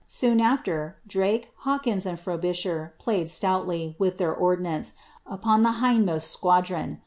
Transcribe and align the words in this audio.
Soon 0.07 0.39
after, 0.41 0.97
Drake, 1.05 1.51
Hawkins, 1.57 2.07
and 2.07 2.19
Fro 2.19 2.35
bisher 2.35 2.93
played 2.97 3.29
stoutly, 3.29 3.95
with 3.99 4.17
their 4.17 4.33
ordnance, 4.33 4.95
upon 5.27 5.61
the 5.61 5.73
hindmost 5.73 6.27
squadron. 6.31 6.97